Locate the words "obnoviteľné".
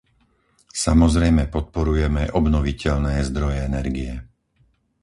2.39-3.15